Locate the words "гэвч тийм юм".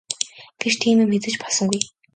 0.59-1.09